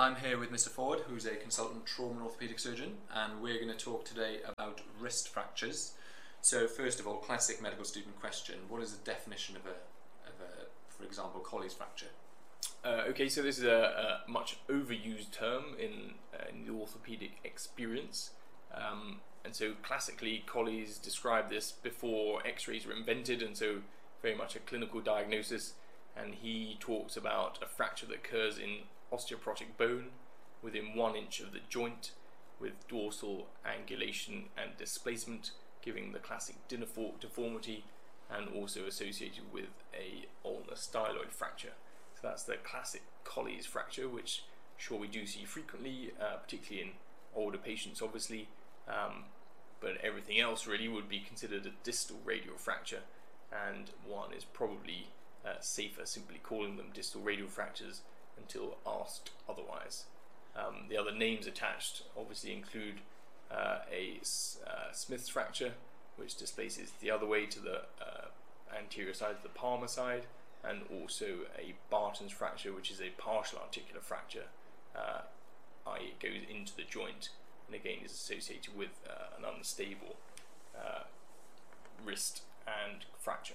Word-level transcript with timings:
I'm 0.00 0.16
here 0.16 0.38
with 0.38 0.50
Mr. 0.50 0.68
Ford, 0.68 1.00
who's 1.00 1.26
a 1.26 1.36
consultant 1.36 1.84
trauma 1.84 2.12
and 2.12 2.22
orthopedic 2.22 2.58
surgeon, 2.58 2.94
and 3.14 3.42
we're 3.42 3.62
going 3.62 3.68
to 3.68 3.76
talk 3.76 4.06
today 4.06 4.38
about 4.48 4.80
wrist 4.98 5.28
fractures. 5.28 5.92
So, 6.40 6.66
first 6.66 7.00
of 7.00 7.06
all, 7.06 7.16
classic 7.16 7.60
medical 7.60 7.84
student 7.84 8.18
question: 8.18 8.54
What 8.70 8.80
is 8.82 8.94
the 8.94 9.04
definition 9.04 9.56
of 9.56 9.66
a, 9.66 9.76
of 10.26 10.40
a 10.40 10.68
for 10.88 11.04
example, 11.04 11.42
Colles 11.42 11.74
fracture? 11.74 12.06
Uh, 12.82 13.02
okay, 13.10 13.28
so 13.28 13.42
this 13.42 13.58
is 13.58 13.64
a, 13.64 14.22
a 14.26 14.30
much 14.30 14.56
overused 14.70 15.32
term 15.32 15.76
in, 15.78 16.14
uh, 16.32 16.48
in 16.48 16.64
the 16.64 16.72
orthopedic 16.72 17.32
experience. 17.44 18.30
Um, 18.74 19.20
and 19.44 19.54
so 19.54 19.74
classically, 19.82 20.44
Colles 20.46 20.96
described 20.96 21.50
this 21.50 21.72
before 21.72 22.40
x-rays 22.46 22.86
were 22.86 22.94
invented, 22.94 23.42
and 23.42 23.54
so 23.54 23.80
very 24.22 24.34
much 24.34 24.56
a 24.56 24.60
clinical 24.60 25.02
diagnosis. 25.02 25.74
And 26.16 26.36
he 26.36 26.78
talks 26.80 27.18
about 27.18 27.58
a 27.62 27.66
fracture 27.66 28.06
that 28.06 28.14
occurs 28.14 28.56
in 28.56 28.84
osteoporotic 29.12 29.76
bone 29.76 30.06
within 30.62 30.94
one 30.94 31.16
inch 31.16 31.40
of 31.40 31.52
the 31.52 31.60
joint 31.68 32.12
with 32.60 32.86
dorsal 32.88 33.46
angulation 33.64 34.44
and 34.56 34.76
displacement, 34.76 35.52
giving 35.82 36.12
the 36.12 36.18
classic 36.18 36.56
dinner 36.68 36.86
fork 36.86 37.20
deformity 37.20 37.84
and 38.30 38.48
also 38.54 38.84
associated 38.86 39.52
with 39.52 39.70
a 39.94 40.26
ulnar 40.44 40.74
styloid 40.74 41.30
fracture. 41.30 41.72
So 42.14 42.28
that's 42.28 42.44
the 42.44 42.56
classic 42.56 43.02
Colles 43.24 43.66
fracture, 43.66 44.08
which 44.08 44.44
sure 44.76 44.98
we 44.98 45.08
do 45.08 45.26
see 45.26 45.44
frequently, 45.44 46.12
uh, 46.20 46.36
particularly 46.36 46.88
in 46.88 46.92
older 47.34 47.58
patients, 47.58 48.02
obviously. 48.02 48.48
Um, 48.86 49.24
but 49.80 49.96
everything 50.02 50.38
else 50.38 50.66
really 50.66 50.88
would 50.88 51.08
be 51.08 51.20
considered 51.20 51.64
a 51.64 51.70
distal 51.82 52.18
radial 52.24 52.56
fracture, 52.56 53.00
and 53.50 53.90
one 54.06 54.32
is 54.34 54.44
probably 54.44 55.08
uh, 55.44 55.60
safer 55.60 56.04
simply 56.04 56.38
calling 56.42 56.76
them 56.76 56.88
distal 56.92 57.22
radial 57.22 57.48
fractures 57.48 58.02
until 58.40 58.76
asked 58.86 59.30
otherwise. 59.48 60.04
Um, 60.56 60.86
the 60.88 60.96
other 60.96 61.12
names 61.12 61.46
attached 61.46 62.02
obviously 62.18 62.52
include 62.52 63.00
uh, 63.50 63.78
a 63.92 64.20
uh, 64.66 64.92
Smith's 64.92 65.28
fracture, 65.28 65.72
which 66.16 66.36
displaces 66.36 66.92
the 67.00 67.10
other 67.10 67.26
way 67.26 67.46
to 67.46 67.60
the 67.60 67.82
uh, 68.00 68.26
anterior 68.76 69.14
side 69.14 69.36
of 69.36 69.42
the 69.42 69.48
palmar 69.48 69.88
side, 69.88 70.26
and 70.62 70.82
also 70.90 71.46
a 71.58 71.74
Barton's 71.88 72.32
fracture, 72.32 72.72
which 72.72 72.90
is 72.90 73.00
a 73.00 73.10
partial 73.16 73.58
articular 73.58 74.00
fracture, 74.00 74.44
uh, 74.94 75.22
i.e., 75.86 76.12
it 76.12 76.20
goes 76.20 76.42
into 76.50 76.76
the 76.76 76.82
joint 76.82 77.30
and 77.66 77.74
again 77.74 77.98
is 78.04 78.12
associated 78.12 78.76
with 78.76 78.90
uh, 79.08 79.38
an 79.38 79.44
unstable 79.56 80.16
wrist 82.04 82.42
and 82.66 83.04
fracture. 83.18 83.54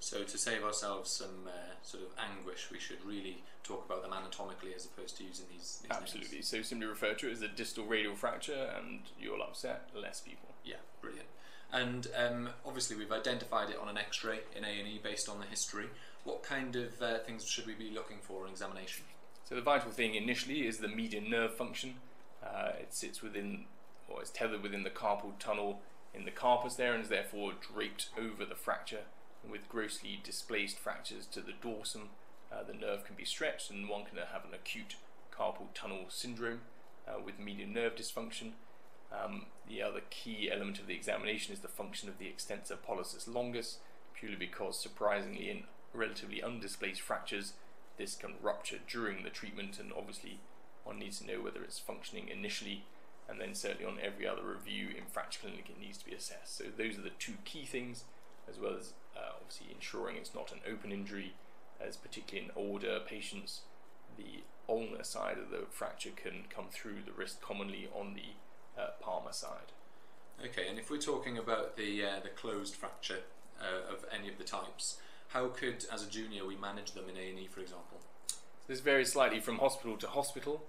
So, 0.00 0.22
to 0.22 0.38
save 0.38 0.62
ourselves 0.62 1.10
some 1.10 1.46
uh, 1.48 1.74
sort 1.82 2.04
of 2.04 2.10
anguish, 2.18 2.68
we 2.70 2.78
should 2.78 3.04
really 3.04 3.42
talk 3.64 3.84
about 3.84 4.02
them 4.02 4.12
anatomically 4.12 4.72
as 4.74 4.84
opposed 4.86 5.16
to 5.18 5.24
using 5.24 5.46
these. 5.50 5.80
these 5.82 5.90
Absolutely. 5.90 6.36
Names. 6.36 6.48
So, 6.48 6.62
simply 6.62 6.86
refer 6.86 7.14
to 7.14 7.28
it 7.28 7.32
as 7.32 7.42
a 7.42 7.48
distal 7.48 7.84
radial 7.84 8.14
fracture, 8.14 8.72
and 8.76 9.00
you'll 9.20 9.42
upset 9.42 9.88
less 9.94 10.20
people. 10.20 10.50
Yeah, 10.64 10.76
brilliant. 11.02 11.26
And 11.72 12.06
um, 12.16 12.50
obviously, 12.64 12.96
we've 12.96 13.12
identified 13.12 13.70
it 13.70 13.78
on 13.80 13.88
an 13.88 13.98
X-ray 13.98 14.40
in 14.56 14.64
A 14.64 14.68
and 14.68 14.88
E 14.88 15.00
based 15.02 15.28
on 15.28 15.40
the 15.40 15.46
history. 15.46 15.86
What 16.24 16.42
kind 16.42 16.76
of 16.76 17.02
uh, 17.02 17.18
things 17.18 17.44
should 17.46 17.66
we 17.66 17.74
be 17.74 17.90
looking 17.90 18.18
for 18.22 18.46
in 18.46 18.52
examination? 18.52 19.04
So, 19.44 19.56
the 19.56 19.62
vital 19.62 19.90
thing 19.90 20.14
initially 20.14 20.66
is 20.66 20.78
the 20.78 20.88
median 20.88 21.28
nerve 21.28 21.54
function. 21.54 21.94
Uh, 22.42 22.70
it 22.80 22.94
sits 22.94 23.20
within, 23.20 23.64
or 24.08 24.22
is 24.22 24.30
tethered 24.30 24.62
within 24.62 24.84
the 24.84 24.90
carpal 24.90 25.32
tunnel 25.40 25.80
in 26.14 26.24
the 26.24 26.30
carpus 26.30 26.76
there, 26.76 26.94
and 26.94 27.02
is 27.02 27.08
therefore 27.08 27.52
draped 27.74 28.10
over 28.16 28.44
the 28.44 28.54
fracture 28.54 29.02
with 29.48 29.68
grossly 29.68 30.20
displaced 30.22 30.78
fractures 30.78 31.26
to 31.26 31.40
the 31.40 31.52
dorsum, 31.52 32.08
uh, 32.52 32.62
the 32.66 32.74
nerve 32.74 33.04
can 33.04 33.16
be 33.16 33.24
stretched 33.24 33.70
and 33.70 33.88
one 33.88 34.04
can 34.04 34.16
have 34.16 34.44
an 34.44 34.54
acute 34.54 34.96
carpal 35.32 35.68
tunnel 35.74 36.06
syndrome 36.08 36.60
uh, 37.06 37.20
with 37.24 37.38
median 37.38 37.72
nerve 37.72 37.94
dysfunction. 37.94 38.52
Um, 39.12 39.46
the 39.68 39.82
other 39.82 40.02
key 40.10 40.50
element 40.52 40.78
of 40.78 40.86
the 40.86 40.94
examination 40.94 41.54
is 41.54 41.60
the 41.60 41.68
function 41.68 42.08
of 42.08 42.18
the 42.18 42.26
extensor 42.26 42.76
pollicis 42.76 43.32
longus, 43.32 43.78
purely 44.14 44.36
because 44.36 44.80
surprisingly 44.80 45.50
in 45.50 45.64
relatively 45.94 46.42
undisplaced 46.42 47.00
fractures 47.00 47.54
this 47.96 48.14
can 48.14 48.34
rupture 48.40 48.78
during 48.88 49.24
the 49.24 49.30
treatment 49.30 49.78
and 49.78 49.92
obviously 49.92 50.38
one 50.84 50.98
needs 50.98 51.18
to 51.18 51.26
know 51.26 51.42
whether 51.42 51.62
it's 51.62 51.78
functioning 51.78 52.28
initially 52.28 52.84
and 53.28 53.40
then 53.40 53.54
certainly 53.54 53.84
on 53.84 53.98
every 54.00 54.26
other 54.26 54.42
review 54.42 54.88
in 54.96 55.04
fracture 55.10 55.40
clinic 55.40 55.66
it 55.68 55.80
needs 55.80 55.98
to 55.98 56.06
be 56.06 56.14
assessed. 56.14 56.56
So 56.56 56.64
those 56.76 56.96
are 56.96 57.02
the 57.02 57.10
two 57.18 57.34
key 57.44 57.66
things 57.66 58.04
as 58.48 58.58
well 58.58 58.74
as 58.78 58.92
uh, 59.16 59.32
obviously 59.40 59.68
ensuring 59.74 60.16
it's 60.16 60.34
not 60.34 60.52
an 60.52 60.60
open 60.70 60.92
injury, 60.92 61.34
as 61.80 61.96
particularly 61.96 62.46
in 62.48 62.52
older 62.56 63.00
patients, 63.06 63.62
the 64.16 64.42
ulnar 64.68 65.04
side 65.04 65.38
of 65.38 65.50
the 65.50 65.66
fracture 65.70 66.10
can 66.14 66.44
come 66.50 66.66
through 66.70 66.98
the 67.06 67.12
wrist 67.12 67.40
commonly 67.40 67.88
on 67.94 68.14
the 68.14 68.80
uh, 68.80 68.90
palmar 69.00 69.32
side. 69.32 69.72
Okay, 70.44 70.68
and 70.68 70.78
if 70.78 70.90
we're 70.90 70.98
talking 70.98 71.36
about 71.36 71.76
the 71.76 72.04
uh, 72.04 72.20
the 72.22 72.28
closed 72.28 72.74
fracture 72.74 73.20
uh, 73.60 73.92
of 73.92 74.04
any 74.12 74.28
of 74.28 74.38
the 74.38 74.44
types, 74.44 74.98
how 75.28 75.48
could, 75.48 75.84
as 75.92 76.06
a 76.06 76.08
junior, 76.08 76.46
we 76.46 76.56
manage 76.56 76.92
them 76.92 77.04
in 77.08 77.16
A 77.16 77.30
and 77.30 77.38
E, 77.38 77.48
for 77.50 77.60
example? 77.60 77.98
This 78.68 78.80
varies 78.80 79.12
slightly 79.12 79.40
from 79.40 79.58
hospital 79.58 79.96
to 79.96 80.06
hospital. 80.06 80.62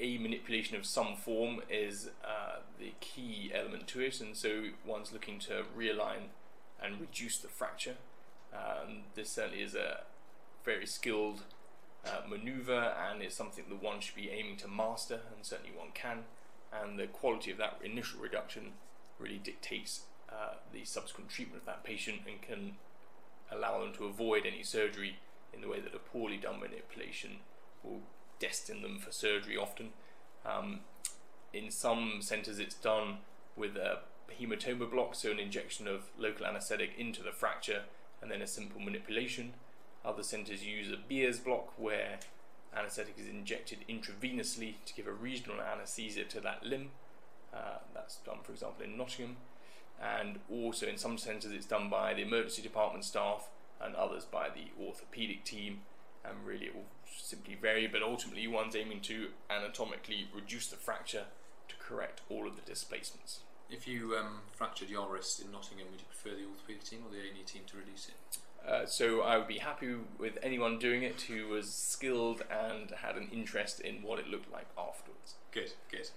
A 0.00 0.18
manipulation 0.18 0.76
of 0.76 0.86
some 0.86 1.16
form 1.16 1.60
is 1.68 2.10
uh, 2.24 2.60
the 2.78 2.92
key 3.00 3.50
element 3.52 3.88
to 3.88 4.00
it, 4.00 4.20
and 4.20 4.36
so 4.36 4.64
one's 4.86 5.12
looking 5.12 5.38
to 5.40 5.64
realign 5.76 6.30
and 6.80 7.00
reduce 7.00 7.38
the 7.38 7.48
fracture. 7.48 7.96
Um, 8.52 9.00
this 9.14 9.30
certainly 9.30 9.62
is 9.62 9.74
a 9.74 10.02
very 10.64 10.86
skilled 10.86 11.42
uh, 12.06 12.20
maneuver 12.28 12.94
and 13.10 13.22
it's 13.22 13.34
something 13.34 13.64
that 13.68 13.82
one 13.82 14.00
should 14.00 14.14
be 14.14 14.30
aiming 14.30 14.56
to 14.58 14.68
master, 14.68 15.20
and 15.34 15.44
certainly 15.44 15.72
one 15.76 15.88
can. 15.94 16.24
And 16.72 16.98
the 16.98 17.06
quality 17.06 17.50
of 17.50 17.58
that 17.58 17.78
initial 17.82 18.20
reduction 18.20 18.72
really 19.18 19.40
dictates 19.42 20.02
uh, 20.30 20.54
the 20.72 20.84
subsequent 20.84 21.30
treatment 21.30 21.62
of 21.62 21.66
that 21.66 21.84
patient 21.84 22.20
and 22.26 22.40
can 22.40 22.76
allow 23.50 23.80
them 23.80 23.92
to 23.94 24.04
avoid 24.04 24.44
any 24.46 24.62
surgery 24.62 25.16
in 25.52 25.60
the 25.60 25.68
way 25.68 25.80
that 25.80 25.94
a 25.94 25.98
poorly 25.98 26.36
done 26.36 26.60
manipulation 26.60 27.38
will 27.82 28.02
destine 28.38 28.82
them 28.82 28.98
for 28.98 29.12
surgery 29.12 29.56
often. 29.56 29.90
Um, 30.44 30.80
in 31.52 31.70
some 31.70 32.18
centres, 32.20 32.58
it's 32.58 32.74
done 32.74 33.18
with 33.56 33.76
a 33.76 34.00
hematoma 34.40 34.90
block, 34.90 35.14
so 35.14 35.30
an 35.30 35.38
injection 35.38 35.88
of 35.88 36.10
local 36.18 36.46
anaesthetic 36.46 36.90
into 36.96 37.22
the 37.22 37.32
fracture 37.32 37.82
and 38.20 38.30
then 38.30 38.42
a 38.42 38.46
simple 38.46 38.80
manipulation. 38.80 39.54
Other 40.04 40.22
centres 40.22 40.64
use 40.64 40.90
a 40.90 40.96
Bier's 40.96 41.38
block 41.38 41.72
where 41.76 42.18
anaesthetic 42.76 43.14
is 43.18 43.28
injected 43.28 43.78
intravenously 43.88 44.74
to 44.86 44.94
give 44.94 45.06
a 45.06 45.12
regional 45.12 45.60
anaesthesia 45.60 46.24
to 46.24 46.40
that 46.40 46.64
limb. 46.64 46.90
Uh, 47.52 47.78
that's 47.94 48.16
done, 48.18 48.38
for 48.42 48.52
example, 48.52 48.84
in 48.84 48.96
Nottingham. 48.96 49.36
And 50.00 50.38
also 50.50 50.86
in 50.86 50.96
some 50.96 51.18
centres, 51.18 51.50
it's 51.50 51.66
done 51.66 51.88
by 51.88 52.14
the 52.14 52.22
emergency 52.22 52.62
department 52.62 53.04
staff 53.04 53.48
and 53.80 53.94
others 53.96 54.24
by 54.24 54.48
the 54.48 54.70
orthopaedic 54.80 55.44
team. 55.44 55.80
Really, 56.44 56.66
it 56.66 56.74
will 56.74 56.86
simply 57.06 57.54
vary, 57.54 57.86
but 57.86 58.02
ultimately, 58.02 58.46
one's 58.46 58.76
aiming 58.76 59.00
to 59.02 59.28
anatomically 59.50 60.28
reduce 60.34 60.68
the 60.68 60.76
fracture 60.76 61.24
to 61.68 61.74
correct 61.76 62.22
all 62.28 62.46
of 62.46 62.56
the 62.56 62.62
displacements. 62.62 63.40
If 63.70 63.86
you 63.86 64.16
um, 64.16 64.40
fractured 64.52 64.88
your 64.88 65.12
wrist 65.12 65.40
in 65.40 65.52
Nottingham, 65.52 65.88
would 65.90 66.00
you 66.00 66.06
prefer 66.06 66.36
the 66.36 66.44
orthopaedic 66.44 66.88
team 66.88 67.00
or 67.06 67.10
the 67.10 67.18
A&E 67.18 67.44
team 67.44 67.62
to 67.66 67.76
reduce 67.76 68.08
it? 68.08 68.38
Uh, 68.66 68.86
so 68.86 69.22
I 69.22 69.36
would 69.36 69.46
be 69.46 69.58
happy 69.58 69.94
with 70.18 70.38
anyone 70.42 70.78
doing 70.78 71.02
it 71.02 71.22
who 71.22 71.48
was 71.48 71.72
skilled 71.72 72.42
and 72.50 72.90
had 72.90 73.16
an 73.16 73.28
interest 73.32 73.80
in 73.80 74.02
what 74.02 74.18
it 74.18 74.28
looked 74.28 74.50
like 74.50 74.66
afterwards. 74.76 75.34
Good, 75.52 75.72
good. 75.90 76.10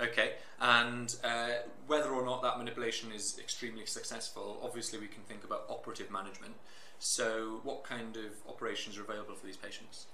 Okay, 0.00 0.34
and 0.60 1.16
uh, 1.24 1.48
whether 1.88 2.10
or 2.10 2.24
not 2.24 2.42
that 2.42 2.56
manipulation 2.58 3.10
is 3.10 3.36
extremely 3.38 3.84
successful, 3.84 4.60
obviously 4.62 4.98
we 4.98 5.08
can 5.08 5.22
think 5.24 5.42
about 5.42 5.64
operative 5.68 6.10
management. 6.10 6.54
So, 7.00 7.60
what 7.64 7.84
kind 7.84 8.16
of 8.16 8.32
operations 8.48 8.96
are 8.96 9.02
available 9.02 9.34
for 9.34 9.46
these 9.46 9.56
patients? 9.56 10.06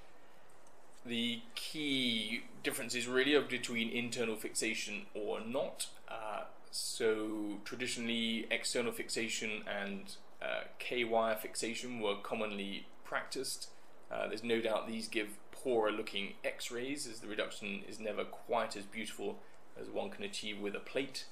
The 1.04 1.40
key 1.54 2.44
differences 2.62 3.06
really 3.06 3.34
are 3.34 3.42
between 3.42 3.90
internal 3.90 4.36
fixation 4.36 5.02
or 5.14 5.40
not. 5.40 5.88
Uh, 6.08 6.44
so, 6.70 7.58
traditionally, 7.64 8.46
external 8.50 8.92
fixation 8.92 9.62
and 9.68 10.16
uh, 10.42 10.64
K 10.78 11.04
wire 11.04 11.36
fixation 11.36 12.00
were 12.00 12.16
commonly 12.22 12.86
practiced. 13.04 13.68
Uh, 14.10 14.28
there's 14.28 14.44
no 14.44 14.60
doubt 14.60 14.86
these 14.88 15.08
give 15.08 15.28
poorer 15.50 15.90
looking 15.90 16.34
x 16.44 16.70
rays 16.70 17.06
as 17.06 17.20
the 17.20 17.26
reduction 17.26 17.82
is 17.88 17.98
never 17.98 18.24
quite 18.24 18.76
as 18.76 18.84
beautiful 18.84 19.38
as 19.80 19.88
one 19.88 20.10
can 20.10 20.24
achieve 20.24 20.60
with 20.60 20.74
a 20.74 20.80
plate. 20.80 21.24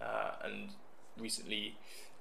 Uh, 0.00 0.32
and 0.44 0.70
recently, 1.18 1.76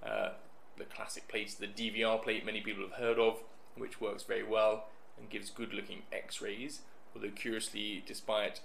uh, 0.05 0.29
the 0.77 0.85
classic 0.85 1.27
plate, 1.27 1.55
the 1.59 1.67
DVR 1.67 2.21
plate, 2.21 2.45
many 2.45 2.61
people 2.61 2.83
have 2.83 2.93
heard 2.93 3.19
of, 3.19 3.39
which 3.75 4.01
works 4.01 4.23
very 4.23 4.43
well 4.43 4.85
and 5.17 5.29
gives 5.29 5.49
good 5.49 5.73
looking 5.73 6.03
x 6.11 6.41
rays. 6.41 6.81
Although, 7.15 7.29
curiously, 7.29 8.03
despite 8.05 8.61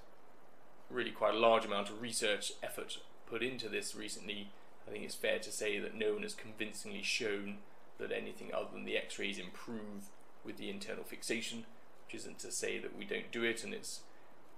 really 0.91 1.11
quite 1.11 1.35
a 1.35 1.39
large 1.39 1.65
amount 1.65 1.89
of 1.89 2.03
research 2.03 2.53
effort 2.63 2.99
put 3.27 3.43
into 3.43 3.69
this 3.69 3.95
recently, 3.95 4.49
I 4.87 4.91
think 4.91 5.05
it's 5.05 5.15
fair 5.15 5.39
to 5.39 5.51
say 5.53 5.79
that 5.79 5.95
no 5.95 6.15
one 6.15 6.23
has 6.23 6.35
convincingly 6.35 7.03
shown 7.03 7.59
that 7.99 8.13
anything 8.13 8.53
other 8.53 8.69
than 8.73 8.85
the 8.85 8.97
x 8.97 9.19
rays 9.19 9.39
improve 9.39 10.11
with 10.45 10.57
the 10.57 10.69
internal 10.69 11.05
fixation, 11.05 11.65
which 12.07 12.21
isn't 12.21 12.39
to 12.41 12.51
say 12.51 12.79
that 12.79 12.97
we 12.97 13.05
don't 13.05 13.31
do 13.31 13.43
it 13.45 13.65
and 13.65 13.73
it's 13.73 14.01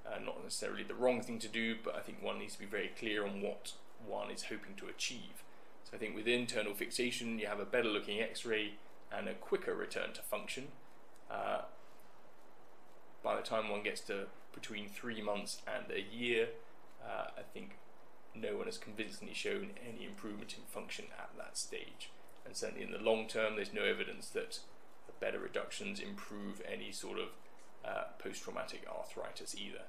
uh, 0.06 0.18
not 0.24 0.42
necessarily 0.42 0.82
the 0.82 0.94
wrong 0.94 1.22
thing 1.22 1.38
to 1.40 1.48
do, 1.48 1.76
but 1.82 1.94
I 1.94 2.00
think 2.00 2.22
one 2.22 2.38
needs 2.38 2.54
to 2.54 2.60
be 2.60 2.66
very 2.66 2.90
clear 2.98 3.26
on 3.26 3.40
what 3.40 3.72
one 4.06 4.30
is 4.30 4.44
hoping 4.44 4.74
to 4.76 4.86
achieve. 4.86 5.42
So 5.84 5.96
I 5.96 5.98
think 5.98 6.14
with 6.14 6.26
internal 6.26 6.74
fixation, 6.74 7.38
you 7.38 7.46
have 7.46 7.60
a 7.60 7.64
better 7.64 7.88
looking 7.88 8.20
X-ray 8.20 8.74
and 9.16 9.28
a 9.28 9.34
quicker 9.34 9.74
return 9.74 10.12
to 10.14 10.22
function. 10.22 10.68
Uh, 11.30 11.62
by 13.22 13.36
the 13.36 13.42
time 13.42 13.68
one 13.68 13.82
gets 13.82 14.00
to 14.02 14.26
between 14.54 14.88
three 14.88 15.22
months 15.22 15.62
and 15.66 15.90
a 15.90 16.00
year, 16.00 16.48
uh, 17.02 17.26
I 17.38 17.42
think 17.52 17.76
no 18.34 18.56
one 18.56 18.66
has 18.66 18.78
convincingly 18.78 19.34
shown 19.34 19.70
any 19.86 20.04
improvement 20.04 20.54
in 20.56 20.64
function 20.64 21.06
at 21.18 21.30
that 21.36 21.56
stage. 21.56 22.10
And 22.44 22.56
certainly 22.56 22.84
in 22.84 22.92
the 22.92 22.98
long 22.98 23.26
term, 23.26 23.56
there's 23.56 23.72
no 23.72 23.84
evidence 23.84 24.28
that 24.30 24.60
better 25.20 25.38
reductions 25.38 26.00
improve 26.00 26.60
any 26.70 26.92
sort 26.92 27.18
of 27.18 27.28
uh, 27.86 28.04
post-traumatic 28.19 28.84
arthritis 28.88 29.54
either. 29.54 29.82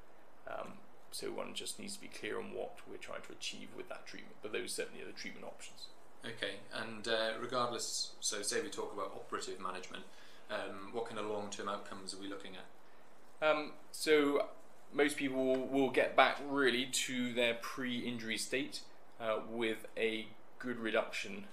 Um, 0.48 0.74
so 1.12 1.28
one 1.28 1.54
just 1.54 1.80
needs 1.80 1.96
to 1.96 2.02
be 2.02 2.08
clear 2.08 2.38
on 2.40 2.54
what 2.54 2.78
we're 2.90 2.98
trying 2.98 3.22
to 3.22 3.32
achieve 3.32 3.70
with 3.76 3.88
that 3.90 4.06
treatment. 4.06 4.36
But 4.42 4.52
those 4.52 4.74
certainly 4.74 5.02
are 5.02 5.08
the 5.08 5.14
treatment 5.14 5.46
options. 5.46 5.88
Okay, 6.26 6.56
and 6.74 7.08
uh, 7.08 7.32
regardless, 7.40 8.12
so 8.20 8.42
say 8.42 8.62
we 8.62 8.70
talk 8.70 8.92
about 8.94 9.12
operative 9.16 9.60
management, 9.60 10.04
um, 10.50 10.90
what 10.92 11.06
kind 11.08 11.20
of 11.20 11.28
long-term 11.28 11.70
outcomes 11.70 12.14
are 12.14 12.18
we 12.18 12.28
looking 12.28 12.52
at? 12.56 13.48
Um, 13.48 13.72
so 13.92 14.48
most 14.94 15.18
people 15.18 15.68
will 15.68 15.90
get 15.90 16.16
back 16.16 16.40
really 16.50 16.86
to 16.86 17.34
their 17.34 17.56
pre-injury 17.56 18.38
state 18.38 18.82
uh, 19.20 19.40
with 19.50 19.86
a 19.98 20.28
good 20.60 20.80
reduction 20.80 21.46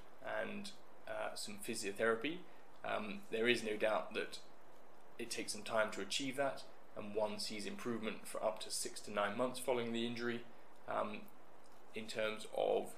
and 0.42 0.70
uh, 1.06 1.34
some 1.34 1.58
physiotherapy. 1.66 2.38
Um, 2.84 3.20
there 3.30 3.48
is 3.48 3.62
no 3.62 3.76
doubt 3.76 4.14
that 4.14 4.38
it 5.22 5.30
takes 5.30 5.52
some 5.52 5.62
time 5.62 5.90
to 5.92 6.00
achieve 6.00 6.36
that, 6.36 6.64
and 6.96 7.14
one 7.14 7.38
sees 7.38 7.64
improvement 7.64 8.26
for 8.26 8.44
up 8.44 8.60
to 8.60 8.70
six 8.70 9.00
to 9.00 9.10
nine 9.12 9.36
months 9.38 9.60
following 9.60 9.92
the 9.92 10.06
injury. 10.06 10.42
Um, 10.88 11.20
in 11.94 12.06
terms 12.06 12.46
of 12.56 12.90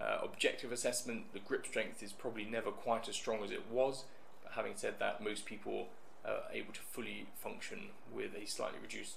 uh, 0.00 0.18
objective 0.22 0.72
assessment, 0.72 1.32
the 1.32 1.40
grip 1.40 1.66
strength 1.66 2.02
is 2.02 2.12
probably 2.12 2.44
never 2.44 2.70
quite 2.70 3.08
as 3.08 3.16
strong 3.16 3.42
as 3.42 3.50
it 3.50 3.70
was, 3.70 4.04
but 4.42 4.52
having 4.52 4.72
said 4.76 4.94
that, 5.00 5.22
most 5.22 5.44
people 5.44 5.88
are 6.24 6.42
able 6.52 6.72
to 6.72 6.80
fully 6.80 7.26
function 7.34 7.88
with 8.14 8.30
a 8.40 8.46
slightly 8.46 8.78
reduced 8.80 9.16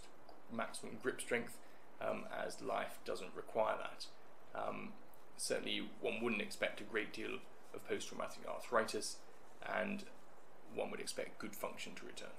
maximum 0.51 0.97
grip 1.01 1.21
strength 1.21 1.57
um, 2.01 2.23
as 2.45 2.61
life 2.61 2.97
doesn't 3.05 3.35
require 3.35 3.75
that. 3.77 4.07
Um, 4.59 4.93
certainly, 5.37 5.87
one 6.01 6.21
wouldn't 6.21 6.41
expect 6.41 6.81
a 6.81 6.83
great 6.83 7.13
deal 7.13 7.37
of 7.73 7.87
post 7.87 8.09
traumatic 8.09 8.39
arthritis, 8.47 9.17
and 9.63 10.03
one 10.73 10.89
would 10.91 10.99
expect 10.99 11.39
good 11.39 11.55
function 11.55 11.93
to 11.95 12.05
return. 12.05 12.29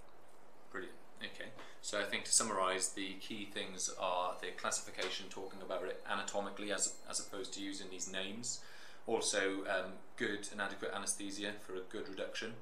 Brilliant. 0.76 0.98
Okay, 1.22 1.48
so 1.80 1.98
I 1.98 2.04
think 2.04 2.24
to 2.24 2.32
summarise, 2.32 2.90
the 2.90 3.14
key 3.14 3.46
things 3.46 3.90
are 3.98 4.34
the 4.42 4.48
classification, 4.58 5.24
talking 5.30 5.62
about 5.62 5.84
it 5.84 6.04
anatomically 6.10 6.70
as, 6.70 6.92
as 7.08 7.18
opposed 7.18 7.54
to 7.54 7.62
using 7.62 7.86
these 7.90 8.12
names. 8.12 8.60
Also, 9.06 9.64
um, 9.64 9.92
good 10.18 10.46
and 10.52 10.60
adequate 10.60 10.92
anaesthesia 10.94 11.52
for 11.60 11.76
a 11.76 11.80
good 11.88 12.10
reduction. 12.10 12.52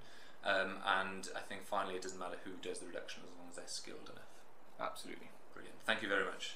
Um, 0.44 0.76
and 0.87 1.28
I 1.34 1.40
think 1.40 1.66
finally, 1.66 1.96
it 1.96 2.02
doesn't 2.02 2.20
matter 2.20 2.37
who 2.44 2.52
does 2.62 2.78
the 2.78 2.87
reduction 2.87 3.22
as 3.25 3.37
long 3.37 3.49
as 3.50 3.56
they're 3.56 3.64
skilled 3.66 4.08
enough. 4.12 4.31
Absolutely. 4.78 5.31
Brilliant. 5.52 5.78
Thank 5.84 6.02
you 6.02 6.08
very 6.08 6.25
much. 6.25 6.55